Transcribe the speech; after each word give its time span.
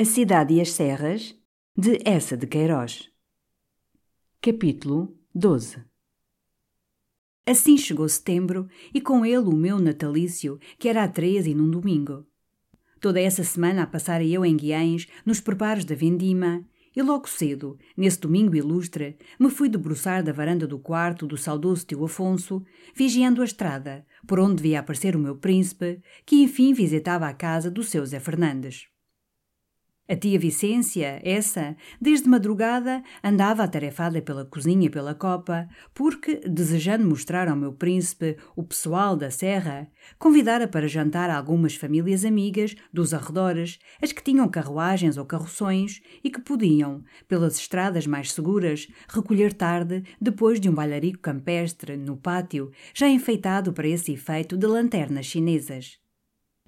A 0.00 0.04
Cidade 0.04 0.54
e 0.54 0.60
as 0.60 0.70
Serras, 0.70 1.34
de 1.76 1.98
Essa 2.04 2.36
de 2.36 2.46
Queiroz. 2.46 3.10
Capítulo 4.40 5.18
12 5.34 5.82
Assim 7.44 7.76
chegou 7.76 8.08
setembro 8.08 8.68
e 8.94 9.00
com 9.00 9.26
ele 9.26 9.38
o 9.38 9.56
meu 9.56 9.80
natalício, 9.80 10.60
que 10.78 10.88
era 10.88 11.02
a 11.02 11.08
13 11.08 11.50
e 11.50 11.54
num 11.56 11.68
domingo. 11.68 12.24
Toda 13.00 13.20
essa 13.20 13.42
semana 13.42 13.82
a 13.82 13.86
passara 13.88 14.22
eu 14.22 14.44
em 14.44 14.56
Guiães, 14.56 15.08
nos 15.26 15.40
preparos 15.40 15.84
da 15.84 15.96
vendima, 15.96 16.64
e 16.94 17.02
logo 17.02 17.28
cedo, 17.28 17.76
nesse 17.96 18.20
domingo 18.20 18.54
ilustre, 18.54 19.18
me 19.36 19.50
fui 19.50 19.68
debruçar 19.68 20.22
da 20.22 20.32
varanda 20.32 20.64
do 20.64 20.78
quarto 20.78 21.26
do 21.26 21.36
saudoso 21.36 21.84
tio 21.84 22.04
Afonso, 22.04 22.64
vigiando 22.94 23.42
a 23.42 23.44
estrada, 23.44 24.06
por 24.28 24.38
onde 24.38 24.62
devia 24.62 24.78
aparecer 24.78 25.16
o 25.16 25.18
meu 25.18 25.34
príncipe, 25.34 26.00
que 26.24 26.36
enfim 26.36 26.72
visitava 26.72 27.26
a 27.26 27.34
casa 27.34 27.68
do 27.68 27.82
seu 27.82 28.06
Zé 28.06 28.20
Fernandes. 28.20 28.86
A 30.10 30.16
tia 30.16 30.38
Vicência, 30.38 31.20
essa, 31.22 31.76
desde 32.00 32.30
madrugada, 32.30 33.02
andava 33.22 33.62
atarefada 33.62 34.22
pela 34.22 34.46
cozinha 34.46 34.86
e 34.86 34.90
pela 34.90 35.14
copa, 35.14 35.68
porque, 35.92 36.36
desejando 36.48 37.06
mostrar 37.06 37.46
ao 37.46 37.54
meu 37.54 37.74
príncipe 37.74 38.38
o 38.56 38.64
pessoal 38.64 39.14
da 39.14 39.30
serra, 39.30 39.86
convidara 40.18 40.66
para 40.66 40.88
jantar 40.88 41.28
algumas 41.28 41.74
famílias 41.74 42.24
amigas 42.24 42.74
dos 42.90 43.12
arredores, 43.12 43.78
as 44.00 44.10
que 44.10 44.24
tinham 44.24 44.48
carruagens 44.48 45.18
ou 45.18 45.26
carroções 45.26 46.00
e 46.24 46.30
que 46.30 46.40
podiam, 46.40 47.04
pelas 47.28 47.58
estradas 47.58 48.06
mais 48.06 48.32
seguras, 48.32 48.88
recolher 49.10 49.52
tarde, 49.52 50.02
depois 50.18 50.58
de 50.58 50.70
um 50.70 50.74
bailarico 50.74 51.18
campestre 51.18 51.98
no 51.98 52.16
pátio, 52.16 52.70
já 52.94 53.06
enfeitado 53.10 53.74
para 53.74 53.86
esse 53.86 54.12
efeito 54.12 54.56
de 54.56 54.66
lanternas 54.66 55.26
chinesas 55.26 55.98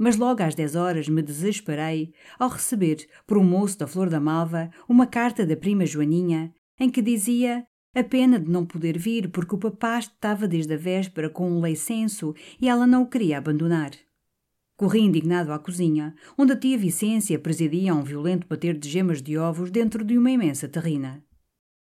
mas 0.00 0.16
logo 0.16 0.42
às 0.42 0.54
dez 0.54 0.74
horas 0.74 1.10
me 1.10 1.20
desesperei 1.20 2.14
ao 2.38 2.48
receber, 2.48 3.06
por 3.26 3.36
um 3.36 3.44
moço 3.44 3.78
da 3.78 3.86
Flor 3.86 4.08
da 4.08 4.18
Malva, 4.18 4.70
uma 4.88 5.06
carta 5.06 5.44
da 5.44 5.54
prima 5.54 5.84
Joaninha, 5.84 6.54
em 6.78 6.88
que 6.88 7.02
dizia 7.02 7.66
a 7.94 8.02
pena 8.02 8.40
de 8.40 8.50
não 8.50 8.64
poder 8.64 8.96
vir 8.96 9.28
porque 9.28 9.54
o 9.54 9.58
papá 9.58 9.98
estava 9.98 10.48
desde 10.48 10.72
a 10.72 10.78
véspera 10.78 11.28
com 11.28 11.50
um 11.50 11.62
licenço 11.62 12.34
e 12.58 12.66
ela 12.66 12.86
não 12.86 13.02
o 13.02 13.06
queria 13.06 13.36
abandonar. 13.36 13.90
Corri 14.74 15.00
indignado 15.00 15.52
à 15.52 15.58
cozinha, 15.58 16.14
onde 16.38 16.52
a 16.54 16.56
tia 16.56 16.78
Vicência 16.78 17.38
presidia 17.38 17.94
um 17.94 18.02
violento 18.02 18.46
bater 18.48 18.78
de 18.78 18.88
gemas 18.88 19.20
de 19.20 19.36
ovos 19.36 19.70
dentro 19.70 20.02
de 20.02 20.16
uma 20.16 20.30
imensa 20.30 20.66
terrina. 20.66 21.22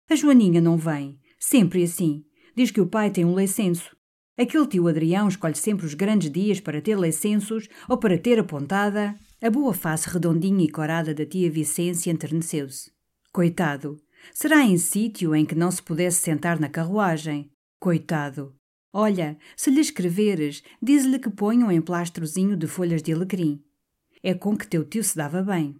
A 0.09 0.15
Joaninha 0.15 0.59
não 0.59 0.75
vem, 0.75 1.19
sempre 1.37 1.83
assim. 1.83 2.25
Diz 2.55 2.71
que 2.71 2.81
o 2.81 2.87
pai 2.87 3.11
tem 3.11 3.23
um 3.23 3.37
licenço 3.37 3.95
Aquele 4.37 4.67
tio 4.67 4.87
Adrião 4.87 5.27
escolhe 5.27 5.55
sempre 5.55 5.87
os 5.87 5.95
grandes 5.95 6.29
dias 6.29 6.59
para 6.59 6.79
ter 6.79 6.95
licenços 6.95 7.67
ou 7.89 7.97
para 7.97 8.19
ter 8.19 8.37
apontada. 8.37 9.15
A 9.41 9.49
boa 9.49 9.73
face 9.73 10.07
redondinha 10.07 10.63
e 10.63 10.69
corada 10.69 11.11
da 11.11 11.25
tia 11.25 11.49
Vicência 11.49 12.11
enterneceu-se. 12.11 12.91
Coitado! 13.33 13.99
Será 14.31 14.61
em 14.61 14.77
sítio 14.77 15.33
em 15.33 15.43
que 15.43 15.55
não 15.55 15.71
se 15.71 15.81
pudesse 15.81 16.21
sentar 16.21 16.59
na 16.59 16.69
carruagem? 16.69 17.49
Coitado! 17.79 18.53
Olha, 18.93 19.39
se 19.55 19.71
lhe 19.71 19.81
escreveres, 19.81 20.61
diz-lhe 20.79 21.17
que 21.17 21.31
ponha 21.31 21.65
um 21.65 21.71
emplastrozinho 21.71 22.55
de 22.55 22.67
folhas 22.67 23.01
de 23.01 23.13
alecrim. 23.13 23.59
É 24.21 24.35
com 24.35 24.55
que 24.55 24.67
teu 24.67 24.85
tio 24.85 25.03
se 25.03 25.17
dava 25.17 25.41
bem. 25.41 25.75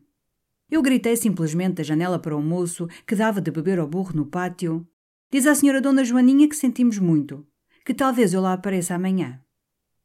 Eu 0.70 0.82
gritei 0.82 1.16
simplesmente 1.16 1.76
da 1.76 1.84
janela 1.84 2.18
para 2.18 2.36
o 2.36 2.42
moço 2.42 2.88
que 3.06 3.16
dava 3.16 3.40
de 3.40 3.52
beber 3.52 3.78
ao 3.78 3.88
burro 3.88 4.16
no 4.16 4.26
pátio. 4.26 4.88
Diz 5.32 5.46
à 5.46 5.54
senhora 5.54 5.80
Dona 5.80 6.04
Joaninha 6.04 6.50
que 6.50 6.56
sentimos 6.56 6.98
muito 6.98 7.46
que 7.88 7.94
talvez 7.94 8.34
eu 8.34 8.42
lá 8.42 8.52
apareça 8.52 8.96
amanhã. 8.96 9.40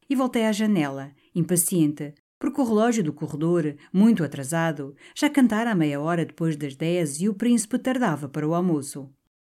E 0.09 0.15
voltei 0.15 0.47
à 0.47 0.53
janela, 0.53 1.11
impaciente, 1.35 2.15
porque 2.39 2.61
o 2.61 2.65
relógio 2.65 3.03
do 3.03 3.13
corredor, 3.13 3.75
muito 3.93 4.23
atrasado, 4.23 4.95
já 5.17 5.29
cantara 5.29 5.73
a 5.73 5.75
meia 5.75 6.01
hora 6.01 6.25
depois 6.25 6.57
das 6.57 6.77
dez 6.77 7.21
e 7.21 7.29
o 7.29 7.35
príncipe 7.35 7.77
tardava 7.81 8.29
para 8.29 8.47
o 8.47 8.55
almoço. 8.55 9.11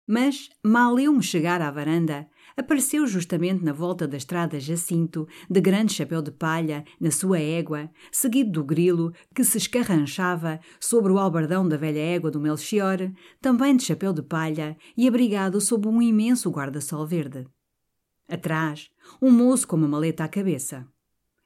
Mas, 0.05 0.49
mal 0.61 0.99
eu 0.99 1.13
me 1.13 1.23
chegar 1.23 1.61
à 1.61 1.71
varanda, 1.71 2.27
apareceu 2.57 3.07
justamente 3.07 3.63
na 3.63 3.71
volta 3.71 4.05
da 4.05 4.17
estrada 4.17 4.59
Jacinto, 4.59 5.25
de 5.49 5.61
grande 5.61 5.93
chapéu 5.93 6.21
de 6.21 6.31
palha, 6.31 6.83
na 6.99 7.11
sua 7.11 7.39
égua, 7.39 7.89
seguido 8.11 8.51
do 8.51 8.63
grilo, 8.65 9.13
que 9.33 9.45
se 9.45 9.57
escarranchava 9.57 10.59
sobre 10.81 11.13
o 11.13 11.17
albardão 11.17 11.65
da 11.65 11.77
velha 11.77 12.01
égua 12.01 12.29
do 12.29 12.41
Melchior, 12.41 13.09
também 13.39 13.77
de 13.77 13.85
chapéu 13.85 14.11
de 14.11 14.21
palha 14.21 14.75
e 14.97 15.07
abrigado 15.07 15.61
sob 15.61 15.87
um 15.87 16.01
imenso 16.01 16.49
guarda-sol 16.49 17.07
verde. 17.07 17.47
Atrás, 18.27 18.89
um 19.21 19.31
moço 19.31 19.67
com 19.67 19.75
uma 19.75 19.87
maleta 19.87 20.23
à 20.23 20.27
cabeça. 20.27 20.87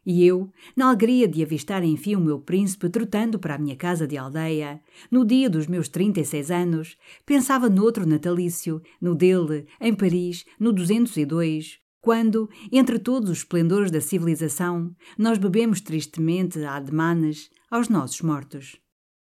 E 0.04 0.26
eu, 0.26 0.52
na 0.76 0.88
alegria 0.88 1.28
de 1.28 1.44
avistar 1.44 1.84
enfim 1.84 2.16
o 2.16 2.20
meu 2.20 2.40
príncipe 2.40 2.90
trotando 2.90 3.38
para 3.38 3.54
a 3.54 3.58
minha 3.58 3.76
casa 3.76 4.08
de 4.08 4.18
aldeia, 4.18 4.82
no 5.12 5.24
dia 5.24 5.48
dos 5.48 5.68
meus 5.68 5.88
36 5.88 6.50
anos, 6.50 6.98
pensava 7.24 7.70
noutro 7.70 8.08
natalício, 8.08 8.82
no 9.00 9.14
dele, 9.14 9.68
em 9.80 9.94
Paris, 9.94 10.44
no 10.60 10.74
202, 10.74 11.80
quando, 12.02 12.50
entre 12.72 12.98
todos 12.98 13.30
os 13.30 13.38
esplendores 13.40 13.92
da 13.92 14.02
civilização, 14.02 14.96
nós 15.16 15.38
bebemos 15.38 15.82
tristemente 15.82 16.60
a 16.64 16.78
ademanes 16.78 17.52
aos 17.70 17.88
nossos 17.88 18.22
mortos. 18.22 18.82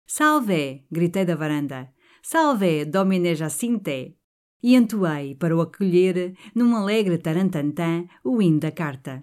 Salve! 0.07 0.85
gritei 0.89 1.25
da 1.25 1.35
varanda. 1.35 1.93
Salve, 2.23 2.85
Domine 2.85 3.35
Jacinte! 3.35 4.22
E 4.63 4.77
entoei 4.77 5.35
para 5.35 5.57
o 5.57 5.61
acolher, 5.61 6.35
num 6.55 6.77
alegre 6.77 7.19
tarantantã, 7.19 8.07
o 8.23 8.41
hino 8.41 8.61
da 8.61 8.71
carta. 8.71 9.23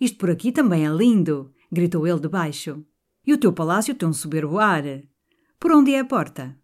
Isto 0.00 0.18
por 0.18 0.30
aqui 0.30 0.52
também 0.52 0.86
é 0.86 0.90
lindo, 0.90 1.52
gritou 1.72 2.06
ele 2.06 2.20
de 2.20 2.28
baixo. 2.28 2.84
E 3.26 3.32
o 3.32 3.38
teu 3.38 3.52
palácio 3.52 3.94
tem 3.94 4.08
um 4.08 4.12
soberbo 4.12 4.58
ar. 4.58 4.84
Por 5.58 5.72
onde 5.72 5.92
é 5.92 6.00
a 6.00 6.04
porta? 6.04 6.56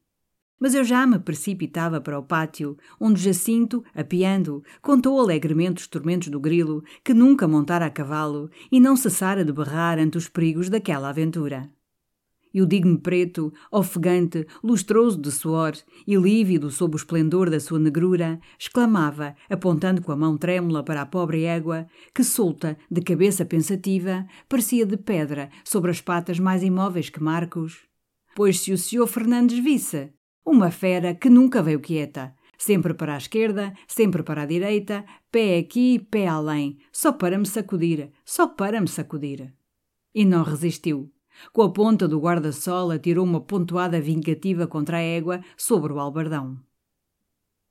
Mas 0.60 0.74
eu 0.74 0.84
já 0.84 1.06
me 1.06 1.18
precipitava 1.18 2.00
para 2.00 2.18
o 2.18 2.22
pátio, 2.22 2.76
onde 3.00 3.20
Jacinto, 3.20 3.84
apiando, 3.94 4.62
contou 4.80 5.18
alegremente 5.18 5.82
os 5.82 5.88
tormentos 5.88 6.28
do 6.28 6.38
grilo, 6.38 6.82
que 7.02 7.12
nunca 7.12 7.48
montara 7.48 7.86
a 7.86 7.90
cavalo 7.90 8.48
e 8.70 8.78
não 8.78 8.96
cessara 8.96 9.44
de 9.44 9.52
berrar 9.52 9.98
ante 9.98 10.16
os 10.16 10.28
perigos 10.28 10.68
daquela 10.68 11.08
aventura 11.08 11.73
e 12.54 12.62
o 12.62 12.66
digno 12.66 12.98
preto, 12.98 13.52
ofegante, 13.70 14.46
lustroso 14.62 15.20
de 15.20 15.32
suor 15.32 15.72
e 16.06 16.14
lívido 16.14 16.70
sob 16.70 16.94
o 16.94 16.96
esplendor 16.96 17.50
da 17.50 17.58
sua 17.58 17.80
negrura, 17.80 18.40
exclamava, 18.56 19.34
apontando 19.50 20.00
com 20.00 20.12
a 20.12 20.16
mão 20.16 20.38
trêmula 20.38 20.84
para 20.84 21.02
a 21.02 21.06
pobre 21.06 21.42
égua, 21.42 21.88
que 22.14 22.22
solta, 22.22 22.78
de 22.88 23.02
cabeça 23.02 23.44
pensativa, 23.44 24.24
parecia 24.48 24.86
de 24.86 24.96
pedra 24.96 25.50
sobre 25.64 25.90
as 25.90 26.00
patas 26.00 26.38
mais 26.38 26.62
imóveis 26.62 27.10
que 27.10 27.20
Marcos. 27.20 27.80
Pois 28.36 28.60
se 28.60 28.72
o 28.72 28.78
senhor 28.78 29.06
Fernandes 29.08 29.58
visse, 29.58 30.12
uma 30.46 30.70
fera 30.70 31.14
que 31.14 31.28
nunca 31.28 31.62
veio 31.62 31.80
quieta, 31.80 32.34
sempre 32.58 32.94
para 32.94 33.14
a 33.14 33.18
esquerda, 33.18 33.72
sempre 33.86 34.22
para 34.22 34.42
a 34.42 34.46
direita, 34.46 35.04
pé 35.30 35.58
aqui, 35.58 35.98
pé 35.98 36.26
além, 36.26 36.78
só 36.92 37.12
para 37.12 37.38
me 37.38 37.46
sacudir, 37.46 38.10
só 38.24 38.46
para 38.46 38.80
me 38.80 38.88
sacudir. 38.88 39.52
E 40.14 40.24
não 40.24 40.42
resistiu. 40.42 41.13
Com 41.52 41.62
a 41.62 41.70
ponta 41.70 42.06
do 42.08 42.18
guarda-sol 42.18 42.90
atirou 42.90 43.24
uma 43.24 43.40
pontuada 43.40 44.00
vingativa 44.00 44.66
contra 44.66 44.98
a 44.98 45.00
égua 45.00 45.40
sobre 45.56 45.92
o 45.92 45.98
albardão. 45.98 46.58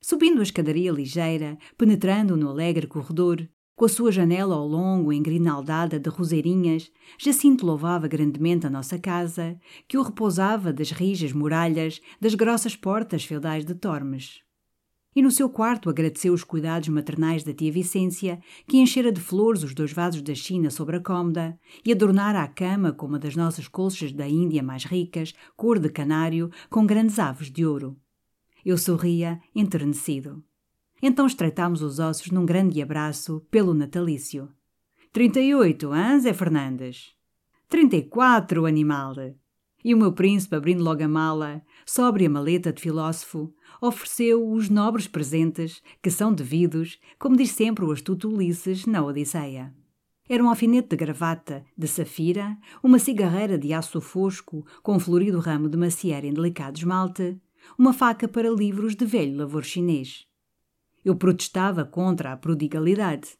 Subindo 0.01 0.39
a 0.39 0.43
escadaria 0.43 0.91
ligeira, 0.91 1.57
penetrando 1.77 2.35
no 2.35 2.49
alegre 2.49 2.87
corredor, 2.87 3.47
com 3.75 3.85
a 3.85 3.89
sua 3.89 4.11
janela 4.11 4.55
ao 4.55 4.67
longo 4.67 5.11
engrinaldada 5.11 5.99
de 5.99 6.09
roseirinhas, 6.09 6.91
Jacinto 7.17 7.65
louvava 7.65 8.07
grandemente 8.07 8.67
a 8.67 8.69
nossa 8.69 8.99
casa, 8.99 9.57
que 9.87 9.97
o 9.97 10.03
repousava 10.03 10.71
das 10.71 10.91
rijas 10.91 11.31
muralhas 11.31 11.99
das 12.19 12.35
grossas 12.35 12.75
portas 12.75 13.25
feudais 13.25 13.65
de 13.65 13.73
Tormes 13.73 14.43
e 15.15 15.21
no 15.21 15.31
seu 15.31 15.49
quarto 15.49 15.89
agradeceu 15.89 16.33
os 16.33 16.43
cuidados 16.43 16.89
maternais 16.89 17.43
da 17.43 17.53
tia 17.53 17.71
Vicência, 17.71 18.39
que 18.67 18.77
enchera 18.77 19.11
de 19.11 19.21
flores 19.21 19.63
os 19.63 19.73
dois 19.73 19.91
vasos 19.91 20.21
da 20.21 20.33
China 20.33 20.69
sobre 20.69 20.97
a 20.97 20.99
cômoda 20.99 21.57
e 21.85 21.91
adornara 21.91 22.41
a 22.41 22.47
cama 22.47 22.91
com 22.91 23.05
uma 23.05 23.19
das 23.19 23.35
nossas 23.35 23.67
colchas 23.67 24.11
da 24.11 24.27
Índia 24.27 24.63
mais 24.63 24.85
ricas, 24.85 25.33
cor 25.55 25.79
de 25.79 25.89
canário, 25.89 26.49
com 26.69 26.85
grandes 26.85 27.19
aves 27.19 27.51
de 27.51 27.65
ouro. 27.65 27.97
Eu 28.65 28.77
sorria, 28.77 29.39
enternecido. 29.53 30.43
Então 31.01 31.27
estreitámos 31.27 31.81
os 31.81 31.99
ossos 31.99 32.31
num 32.31 32.45
grande 32.45 32.81
abraço 32.81 33.45
pelo 33.51 33.73
natalício. 33.73 34.49
Trinta 35.11 35.39
e 35.39 35.53
oito, 35.53 35.91
Zé 36.19 36.33
Fernandes? 36.33 37.13
Trinta 37.67 37.97
e 37.97 38.03
quatro, 38.03 38.65
animal! 38.65 39.15
E 39.83 39.93
o 39.93 39.97
meu 39.97 40.13
príncipe, 40.13 40.55
abrindo 40.55 40.83
logo 40.83 41.03
a 41.03 41.07
mala, 41.07 41.61
sóbria 41.85 42.29
maleta 42.29 42.71
de 42.71 42.81
filósofo, 42.81 43.53
ofereceu 43.81 44.49
os 44.49 44.69
nobres 44.69 45.07
presentes 45.07 45.81
que 46.01 46.09
são 46.09 46.33
devidos, 46.33 46.99
como 47.19 47.35
diz 47.35 47.51
sempre 47.51 47.83
o 47.83 47.91
astuto 47.91 48.29
Ulisses 48.29 48.85
na 48.85 49.03
Odisseia. 49.03 49.73
Era 50.29 50.41
um 50.41 50.47
alfinete 50.47 50.89
de 50.89 50.95
gravata 50.95 51.65
de 51.77 51.85
safira, 51.85 52.57
uma 52.81 52.97
cigarreira 52.97 53.57
de 53.57 53.73
aço 53.73 53.99
fosco 53.99 54.65
com 54.81 54.95
um 54.95 54.99
florido 54.99 55.39
ramo 55.39 55.67
de 55.67 55.77
macieira 55.77 56.25
em 56.25 56.33
delicado 56.33 56.77
esmalte, 56.77 57.37
uma 57.77 57.91
faca 57.91 58.27
para 58.27 58.49
livros 58.49 58.95
de 58.95 59.05
velho 59.05 59.37
lavor 59.37 59.65
chinês. 59.65 60.25
Eu 61.03 61.15
protestava 61.17 61.83
contra 61.83 62.31
a 62.31 62.37
prodigalidade. 62.37 63.37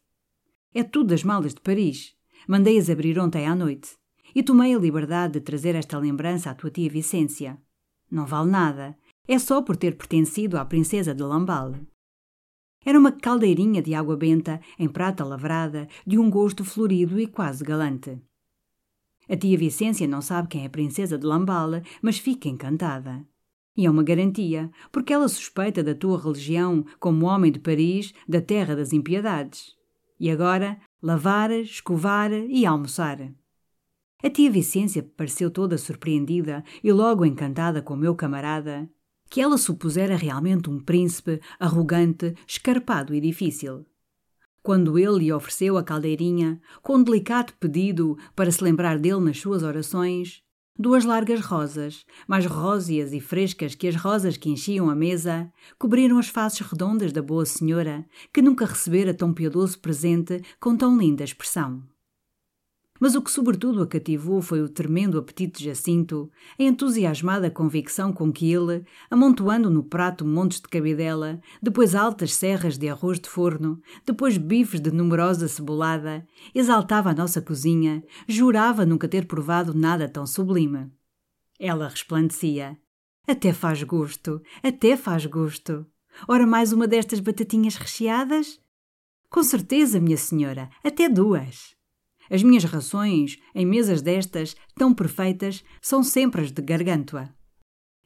É 0.74 0.82
tudo 0.82 1.08
das 1.08 1.24
malas 1.24 1.54
de 1.54 1.60
Paris. 1.62 2.14
Mandei-as 2.46 2.90
abrir 2.90 3.18
ontem 3.18 3.46
à 3.46 3.54
noite. 3.54 3.96
E 4.34 4.42
tomei 4.42 4.74
a 4.74 4.78
liberdade 4.78 5.34
de 5.34 5.40
trazer 5.40 5.74
esta 5.74 5.98
lembrança 5.98 6.50
à 6.50 6.54
tua 6.54 6.70
tia 6.70 6.90
Vicência. 6.90 7.56
Não 8.10 8.26
vale 8.26 8.50
nada. 8.50 8.96
É 9.26 9.38
só 9.38 9.62
por 9.62 9.76
ter 9.76 9.96
pertencido 9.96 10.58
à 10.58 10.64
princesa 10.64 11.14
de 11.14 11.22
Lamballe. 11.22 11.86
Era 12.84 12.98
uma 12.98 13.12
caldeirinha 13.12 13.80
de 13.80 13.94
água 13.94 14.16
benta 14.16 14.60
em 14.78 14.88
prata 14.88 15.24
lavrada, 15.24 15.88
de 16.06 16.18
um 16.18 16.28
gosto 16.28 16.64
florido 16.64 17.18
e 17.18 17.26
quase 17.26 17.64
galante. 17.64 18.20
A 19.28 19.36
tia 19.36 19.56
Vicência 19.56 20.06
não 20.06 20.20
sabe 20.20 20.48
quem 20.48 20.64
é 20.64 20.66
a 20.66 20.70
princesa 20.70 21.16
de 21.16 21.24
Lamballe, 21.24 21.82
mas 22.02 22.18
fica 22.18 22.48
encantada. 22.48 23.24
E 23.76 23.86
é 23.86 23.90
uma 23.90 24.02
garantia, 24.02 24.70
porque 24.92 25.12
ela 25.12 25.28
suspeita 25.28 25.82
da 25.82 25.94
tua 25.94 26.20
religião 26.20 26.84
como 27.00 27.26
homem 27.26 27.50
de 27.50 27.58
Paris, 27.58 28.12
da 28.28 28.40
terra 28.40 28.76
das 28.76 28.92
impiedades. 28.92 29.74
E 30.20 30.30
agora, 30.30 30.78
lavar, 31.02 31.50
escovar 31.50 32.32
e 32.32 32.66
almoçar. 32.66 33.32
A 34.24 34.30
tia 34.30 34.50
Vicência 34.50 35.02
pareceu 35.02 35.50
toda 35.50 35.76
surpreendida 35.76 36.64
e 36.82 36.90
logo 36.90 37.26
encantada 37.26 37.82
com 37.82 37.92
o 37.92 37.96
meu 37.98 38.14
camarada, 38.14 38.88
que 39.28 39.38
ela 39.38 39.58
supusera 39.58 40.16
realmente 40.16 40.70
um 40.70 40.80
príncipe 40.80 41.42
arrogante, 41.60 42.34
escarpado 42.48 43.14
e 43.14 43.20
difícil. 43.20 43.84
Quando 44.62 44.98
ele 44.98 45.18
lhe 45.18 45.30
ofereceu 45.30 45.76
a 45.76 45.84
caldeirinha, 45.84 46.58
com 46.82 46.96
um 46.96 47.02
delicado 47.02 47.52
pedido 47.60 48.16
para 48.34 48.50
se 48.50 48.64
lembrar 48.64 48.98
dele 48.98 49.20
nas 49.20 49.38
suas 49.38 49.62
orações, 49.62 50.42
duas 50.74 51.04
largas 51.04 51.42
rosas, 51.42 52.06
mais 52.26 52.46
róseas 52.46 53.12
e 53.12 53.20
frescas 53.20 53.74
que 53.74 53.88
as 53.88 53.94
rosas 53.94 54.38
que 54.38 54.48
enchiam 54.48 54.88
a 54.88 54.94
mesa, 54.94 55.52
cobriram 55.78 56.16
as 56.16 56.28
faces 56.28 56.66
redondas 56.66 57.12
da 57.12 57.20
boa 57.20 57.44
senhora, 57.44 58.06
que 58.32 58.40
nunca 58.40 58.64
recebera 58.64 59.12
tão 59.12 59.34
piedoso 59.34 59.78
presente 59.80 60.40
com 60.58 60.74
tão 60.74 60.96
linda 60.96 61.22
expressão. 61.22 61.82
Mas 63.00 63.16
o 63.16 63.22
que 63.22 63.30
sobretudo 63.30 63.82
a 63.82 63.86
cativou 63.86 64.40
foi 64.40 64.62
o 64.62 64.68
tremendo 64.68 65.18
apetite 65.18 65.58
de 65.58 65.64
Jacinto, 65.64 66.30
a 66.58 66.62
entusiasmada 66.62 67.50
convicção 67.50 68.12
com 68.12 68.32
que 68.32 68.52
ele, 68.52 68.84
amontoando 69.10 69.68
no 69.68 69.82
prato 69.82 70.24
montes 70.24 70.60
de 70.60 70.68
cabidela, 70.68 71.40
depois 71.60 71.94
altas 71.94 72.34
serras 72.34 72.78
de 72.78 72.88
arroz 72.88 73.18
de 73.18 73.28
forno, 73.28 73.80
depois 74.06 74.38
bifes 74.38 74.80
de 74.80 74.92
numerosa 74.92 75.48
cebolada, 75.48 76.24
exaltava 76.54 77.10
a 77.10 77.14
nossa 77.14 77.42
cozinha, 77.42 78.02
jurava 78.28 78.86
nunca 78.86 79.08
ter 79.08 79.26
provado 79.26 79.74
nada 79.74 80.08
tão 80.08 80.24
sublime. 80.24 80.88
Ela 81.58 81.88
resplandecia. 81.88 82.78
Até 83.26 83.52
faz 83.52 83.82
gosto, 83.82 84.40
até 84.62 84.96
faz 84.96 85.26
gosto. 85.26 85.84
Ora, 86.28 86.46
mais 86.46 86.72
uma 86.72 86.86
destas 86.86 87.18
batatinhas 87.18 87.74
recheadas? 87.74 88.60
Com 89.28 89.42
certeza, 89.42 89.98
minha 89.98 90.16
senhora, 90.16 90.70
até 90.84 91.08
duas. 91.08 91.73
As 92.30 92.42
minhas 92.42 92.64
rações, 92.64 93.38
em 93.54 93.66
mesas 93.66 94.02
destas, 94.02 94.56
tão 94.74 94.94
perfeitas, 94.94 95.64
são 95.80 96.02
sempre 96.02 96.42
as 96.42 96.50
de 96.50 96.62
Gargantua. 96.62 97.28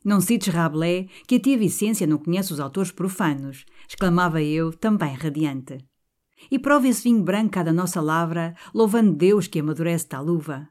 Não 0.04 0.20
cites 0.20 0.52
Rabelais, 0.52 1.08
que 1.26 1.36
a 1.36 1.40
tia 1.40 1.58
Vicência 1.58 2.06
não 2.06 2.18
conhece 2.18 2.52
os 2.52 2.60
autores 2.60 2.90
profanos, 2.90 3.64
exclamava 3.88 4.42
eu, 4.42 4.72
também 4.72 5.14
radiante. 5.14 5.78
E 6.50 6.58
prova 6.58 6.86
esse 6.86 7.02
vinho 7.02 7.22
branco 7.22 7.62
da 7.62 7.72
nossa 7.72 8.00
lavra, 8.00 8.54
louvando 8.72 9.12
Deus 9.12 9.48
que 9.48 9.58
amadurece 9.58 10.06
tal 10.06 10.26
uva. 10.26 10.68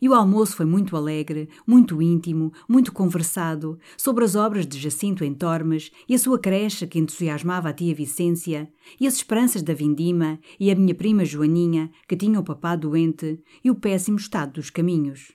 E 0.00 0.08
o 0.08 0.14
almoço 0.14 0.56
foi 0.56 0.64
muito 0.64 0.96
alegre, 0.96 1.48
muito 1.66 2.00
íntimo, 2.00 2.52
muito 2.68 2.92
conversado, 2.92 3.78
sobre 3.96 4.24
as 4.24 4.34
obras 4.34 4.66
de 4.66 4.78
Jacinto 4.78 5.22
em 5.22 5.34
Tormes 5.34 5.90
e 6.08 6.14
a 6.14 6.18
sua 6.18 6.38
creche 6.38 6.86
que 6.86 6.98
entusiasmava 6.98 7.68
a 7.68 7.72
tia 7.72 7.94
Vicência, 7.94 8.72
e 8.98 9.06
as 9.06 9.14
esperanças 9.14 9.62
da 9.62 9.74
Vindima 9.74 10.38
e 10.58 10.70
a 10.70 10.74
minha 10.74 10.94
prima 10.94 11.24
Joaninha, 11.24 11.90
que 12.08 12.16
tinha 12.16 12.40
o 12.40 12.44
papá 12.44 12.76
doente, 12.76 13.40
e 13.62 13.70
o 13.70 13.74
péssimo 13.74 14.16
estado 14.16 14.54
dos 14.54 14.70
caminhos. 14.70 15.32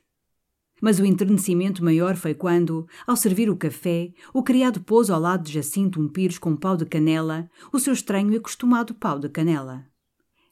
Mas 0.82 1.00
o 1.00 1.06
enternecimento 1.06 1.84
maior 1.84 2.16
foi 2.16 2.34
quando, 2.34 2.88
ao 3.08 3.16
servir 3.16 3.50
o 3.50 3.56
café, 3.56 4.12
o 4.34 4.44
criado 4.44 4.82
pôs 4.82 5.10
ao 5.10 5.20
lado 5.20 5.44
de 5.44 5.54
Jacinto 5.54 6.02
um 6.02 6.08
pires 6.08 6.38
com 6.38 6.56
pau 6.56 6.76
de 6.76 6.86
canela, 6.86 7.50
o 7.72 7.80
seu 7.80 7.94
estranho 7.94 8.34
e 8.34 8.38
acostumado 8.38 8.94
pau 8.94 9.18
de 9.18 9.30
canela. 9.30 9.86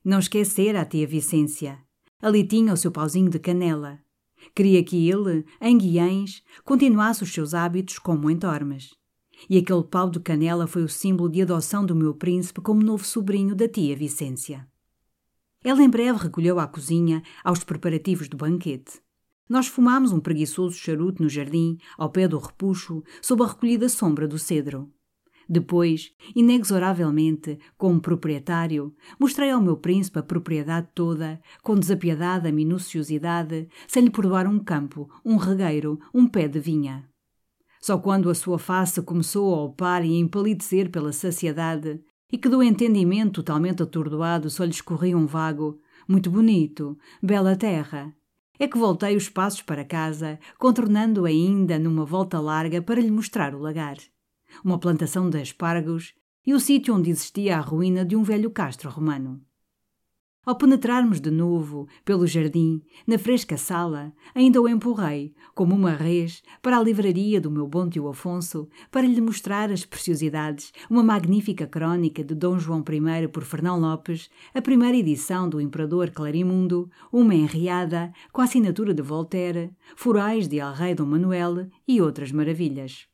Não 0.04 0.20
esquecera 0.20 0.82
a 0.82 0.86
tia 0.86 1.06
Vicência. 1.06 1.80
Ali 2.22 2.46
tinha 2.48 2.74
o 2.74 2.78
seu 2.78 2.92
pauzinho 2.92 3.30
de 3.30 3.40
canela. 3.40 4.00
Queria 4.56 4.84
que 4.84 5.10
ele, 5.10 5.46
em 5.62 5.78
Guiães, 5.78 6.44
continuasse 6.64 7.24
os 7.24 7.34
seus 7.34 7.54
hábitos 7.54 8.00
como 8.00 8.30
em 8.30 8.38
Tormes. 8.38 8.92
E 9.50 9.58
aquele 9.58 9.84
pau 9.84 10.10
de 10.10 10.20
canela 10.20 10.68
foi 10.68 10.84
o 10.84 10.90
símbolo 10.90 11.30
de 11.30 11.42
adoção 11.42 11.86
do 11.86 11.96
meu 11.96 12.14
príncipe 12.14 12.62
como 12.62 12.84
novo 12.84 13.04
sobrinho 13.04 13.56
da 13.56 13.68
tia 13.68 13.96
Vicência. 13.96 14.68
Ela 15.64 15.82
em 15.82 15.90
breve 15.90 16.20
recolheu 16.20 16.60
à 16.60 16.68
cozinha, 16.68 17.24
aos 17.44 17.64
preparativos 17.64 18.28
do 18.28 18.38
banquete. 18.38 19.02
Nós 19.48 19.68
fumámos 19.68 20.12
um 20.12 20.20
preguiçoso 20.20 20.78
charuto 20.78 21.22
no 21.22 21.30
jardim, 21.30 21.78
ao 21.98 22.10
pé 22.10 22.28
do 22.28 22.38
repuxo, 22.38 23.04
sob 23.22 23.44
a 23.44 23.48
recolhida 23.48 23.88
sombra 23.88 24.28
do 24.28 24.40
cedro. 24.40 24.92
Depois, 25.54 26.12
inexoravelmente, 26.36 27.60
como 27.78 28.02
proprietário, 28.02 28.92
mostrei 29.20 29.52
ao 29.52 29.62
meu 29.62 29.78
príncipe 29.78 30.18
a 30.18 30.24
propriedade 30.24 30.88
toda, 30.96 31.40
com 31.62 31.76
desapiedada 31.76 32.52
minuciosidade, 32.52 33.70
sem 33.88 34.06
lhe 34.06 34.10
perdoar 34.10 34.48
um 34.48 34.58
campo, 34.58 35.08
um 35.24 35.36
regueiro, 35.36 36.00
um 36.12 36.26
pé 36.26 36.48
de 36.48 36.60
vinha. 36.60 37.08
Só 37.80 38.00
quando 38.00 38.32
a 38.32 38.34
sua 38.34 38.58
face 38.58 39.00
começou 39.04 39.54
a 39.54 39.64
opar 39.66 40.04
e 40.04 40.16
a 40.16 40.20
empalidecer 40.20 40.90
pela 40.90 41.12
saciedade, 41.12 42.02
e 42.32 42.36
que 42.36 42.50
do 42.50 42.64
entendimento 42.64 43.44
totalmente 43.44 43.84
atordoado 43.84 44.50
só 44.50 44.64
lhe 44.64 44.72
escorria 44.72 45.16
um 45.16 45.28
vago, 45.28 45.80
muito 46.08 46.32
bonito, 46.32 46.98
bela 47.22 47.56
terra, 47.56 48.12
é 48.58 48.68
que 48.68 48.80
voltei 48.80 49.16
os 49.16 49.30
passos 49.30 49.62
para 49.62 49.86
casa, 49.86 50.40
contornando 50.58 51.26
ainda 51.26 51.78
numa 51.78 52.06
volta 52.06 52.40
larga 52.40 52.82
para 52.82 53.00
lhe 53.00 53.12
mostrar 53.12 53.54
o 53.54 53.60
lagar 53.60 53.98
uma 54.64 54.78
plantação 54.78 55.30
de 55.30 55.42
espargos 55.42 56.14
e 56.46 56.54
o 56.54 56.60
sítio 56.60 56.96
onde 56.96 57.10
existia 57.10 57.58
a 57.58 57.62
ruína 57.62 58.04
de 58.04 58.16
um 58.16 58.24
velho 58.24 58.52
castro 58.52 58.90
romano. 58.90 59.42
Ao 60.46 60.58
penetrarmos 60.58 61.22
de 61.22 61.32
novo 61.32 61.88
pelo 62.04 62.28
jardim, 62.28 62.82
na 63.08 63.18
fresca 63.18 63.56
sala, 63.56 64.12
ainda 64.36 64.62
o 64.62 64.68
empurrei, 64.68 65.34
como 65.56 65.74
uma 65.74 65.92
res, 65.92 66.44
para 66.62 66.78
a 66.78 66.84
livraria 66.84 67.40
do 67.40 67.50
meu 67.50 67.66
bom 67.66 67.90
tio 67.90 68.10
Afonso, 68.10 68.68
para 68.92 69.08
lhe 69.08 69.22
mostrar 69.22 69.72
as 69.72 69.86
preciosidades, 69.86 70.74
uma 70.90 71.02
magnífica 71.02 71.66
crónica 71.66 72.26
de 72.26 72.36
Dom 72.36 72.60
João 72.60 72.84
I 72.86 73.28
por 73.30 73.46
Fernão 73.46 73.80
Lopes, 73.80 74.30
a 74.54 74.62
primeira 74.62 74.98
edição 74.98 75.48
do 75.48 75.62
Imperador 75.62 76.12
Clarimundo, 76.12 76.92
uma 77.10 77.34
enriada, 77.34 78.12
com 78.34 78.42
a 78.42 78.44
assinatura 78.44 78.94
de 78.94 79.02
Voltaire, 79.02 79.72
furais 79.96 80.50
de 80.50 80.60
El 80.60 80.74
Rei 80.74 80.94
Dom 80.94 81.06
Manuel 81.06 81.70
e 81.88 82.02
outras 82.02 82.34
maravilhas. 82.34 83.13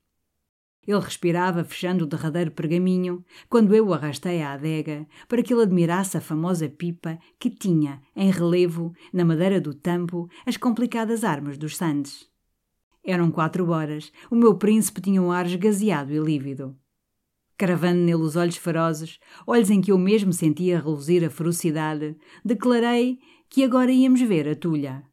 Ele 0.89 1.01
respirava 1.01 1.63
fechando 1.63 2.03
o 2.03 2.07
derradeiro 2.07 2.49
pergaminho 2.49 3.23
quando 3.47 3.75
eu 3.75 3.85
o 3.85 3.93
arrastei 3.93 4.41
à 4.41 4.53
adega 4.53 5.05
para 5.27 5.43
que 5.43 5.53
ele 5.53 5.61
admirasse 5.61 6.17
a 6.17 6.21
famosa 6.21 6.67
pipa 6.67 7.19
que 7.37 7.47
tinha, 7.47 8.01
em 8.15 8.31
relevo, 8.31 8.91
na 9.13 9.23
madeira 9.23 9.61
do 9.61 9.71
tampo, 9.71 10.27
as 10.47 10.57
complicadas 10.57 11.23
armas 11.23 11.59
dos 11.59 11.77
Sandes. 11.77 12.27
Eram 13.03 13.29
quatro 13.29 13.69
horas. 13.69 14.11
O 14.31 14.35
meu 14.35 14.55
príncipe 14.55 14.99
tinha 14.99 15.21
um 15.21 15.31
ar 15.31 15.45
esgazeado 15.45 16.11
e 16.11 16.17
lívido. 16.17 16.75
Cravando 17.55 17.99
nele 17.99 18.23
os 18.23 18.35
olhos 18.35 18.57
ferozes, 18.57 19.19
olhos 19.45 19.69
em 19.69 19.81
que 19.81 19.91
eu 19.91 19.97
mesmo 19.99 20.33
sentia 20.33 20.79
reluzir 20.79 21.23
a 21.23 21.29
ferocidade, 21.29 22.17
declarei 22.43 23.19
que 23.47 23.63
agora 23.63 23.91
íamos 23.91 24.21
ver 24.21 24.49
a 24.49 24.55
tulha. 24.55 25.03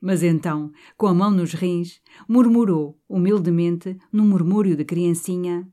Mas 0.00 0.22
então, 0.22 0.70
com 0.96 1.06
a 1.06 1.14
mão 1.14 1.30
nos 1.30 1.54
rins, 1.54 2.00
murmurou, 2.28 3.00
humildemente, 3.08 3.96
num 4.12 4.26
murmúrio 4.26 4.76
de 4.76 4.84
criancinha: 4.84 5.66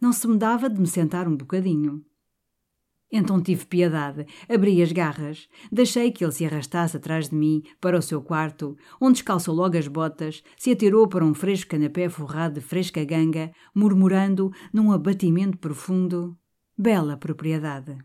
Não 0.00 0.12
se 0.12 0.26
me 0.26 0.36
dava 0.36 0.68
de 0.68 0.80
me 0.80 0.86
sentar 0.86 1.28
um 1.28 1.36
bocadinho. 1.36 2.04
Então 3.12 3.42
tive 3.42 3.66
piedade, 3.66 4.24
abri 4.48 4.80
as 4.80 4.92
garras, 4.92 5.48
deixei 5.70 6.12
que 6.12 6.24
ele 6.24 6.32
se 6.32 6.46
arrastasse 6.46 6.96
atrás 6.96 7.28
de 7.28 7.34
mim 7.34 7.62
para 7.80 7.98
o 7.98 8.02
seu 8.02 8.22
quarto, 8.22 8.76
onde 9.00 9.14
descalçou 9.14 9.52
logo 9.54 9.76
as 9.76 9.88
botas, 9.88 10.44
se 10.56 10.70
atirou 10.70 11.08
para 11.08 11.24
um 11.24 11.34
fresco 11.34 11.70
canapé 11.70 12.08
forrado 12.08 12.54
de 12.54 12.60
fresca 12.60 13.04
ganga, 13.04 13.50
murmurando, 13.74 14.52
num 14.72 14.92
abatimento 14.92 15.58
profundo: 15.58 16.38
Bela 16.78 17.16
propriedade. 17.16 17.98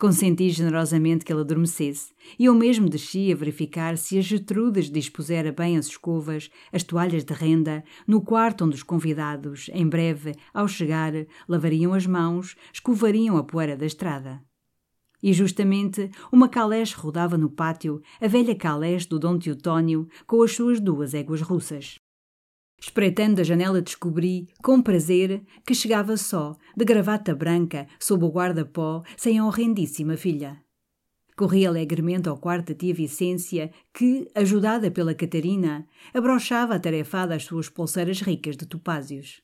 Consenti 0.00 0.48
generosamente 0.50 1.24
que 1.24 1.32
ele 1.32 1.40
adormecesse, 1.40 2.12
e 2.38 2.44
eu 2.44 2.54
mesmo 2.54 2.88
desci 2.88 3.32
a 3.32 3.34
verificar 3.34 3.98
se 3.98 4.16
as 4.16 4.26
Gertrudes 4.26 4.88
dispusera 4.88 5.50
bem 5.50 5.76
as 5.76 5.88
escovas, 5.88 6.48
as 6.72 6.84
toalhas 6.84 7.24
de 7.24 7.34
renda, 7.34 7.82
no 8.06 8.22
quarto 8.22 8.64
onde 8.64 8.76
os 8.76 8.84
convidados, 8.84 9.68
em 9.74 9.88
breve, 9.88 10.36
ao 10.54 10.68
chegar, 10.68 11.12
lavariam 11.48 11.92
as 11.92 12.06
mãos, 12.06 12.54
escovariam 12.72 13.36
a 13.36 13.42
poeira 13.42 13.76
da 13.76 13.86
estrada. 13.86 14.40
E 15.20 15.32
justamente 15.32 16.08
uma 16.30 16.48
calés 16.48 16.92
rodava 16.92 17.36
no 17.36 17.50
pátio, 17.50 18.00
a 18.20 18.28
velha 18.28 18.54
calés 18.54 19.04
do 19.04 19.18
Dom 19.18 19.36
Teotónio, 19.36 20.06
com 20.28 20.44
as 20.44 20.52
suas 20.52 20.78
duas 20.78 21.12
éguas 21.12 21.40
russas. 21.40 21.98
Espreitando 22.80 23.40
a 23.40 23.44
janela, 23.44 23.82
descobri, 23.82 24.48
com 24.62 24.80
prazer, 24.80 25.42
que 25.66 25.74
chegava 25.74 26.16
só, 26.16 26.56
de 26.76 26.84
gravata 26.84 27.34
branca, 27.34 27.88
sob 27.98 28.24
o 28.24 28.30
guarda-pó, 28.30 29.02
sem 29.16 29.38
a 29.38 29.44
horrendíssima 29.44 30.16
filha. 30.16 30.62
Corri 31.36 31.66
alegremente 31.66 32.28
ao 32.28 32.36
quarto 32.36 32.72
da 32.72 32.78
tia 32.78 32.94
Vicência, 32.94 33.70
que, 33.92 34.28
ajudada 34.34 34.90
pela 34.90 35.14
Catarina, 35.14 35.86
abrochava 36.14 36.74
atarefada 36.74 37.34
as 37.34 37.44
suas 37.44 37.68
pulseiras 37.68 38.20
ricas 38.20 38.56
de 38.56 38.66
topázios. 38.66 39.40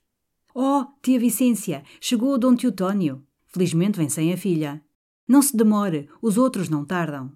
Oh, 0.55 0.87
tia 1.03 1.19
Vicência, 1.19 1.83
chegou 2.01 2.35
o 2.35 2.39
Dom 2.39 2.55
Teotónio. 2.55 3.25
Felizmente 3.47 3.99
vem 3.99 4.09
sem 4.09 4.33
a 4.33 4.37
filha. 4.37 4.83
Não 5.27 5.43
se 5.43 5.57
demore, 5.57 6.09
os 6.21 6.37
outros 6.37 6.69
não 6.69 6.85
tardam. 6.85 7.33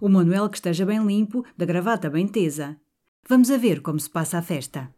O 0.00 0.08
Manuel 0.08 0.48
que 0.48 0.56
esteja 0.56 0.86
bem 0.86 1.04
limpo, 1.04 1.44
da 1.56 1.66
gravata 1.66 2.08
bem 2.08 2.26
tesa. 2.26 2.78
Vamos 3.28 3.50
a 3.50 3.56
ver 3.56 3.80
como 3.80 3.98
se 3.98 4.08
passa 4.08 4.38
a 4.38 4.42
festa. 4.42 4.90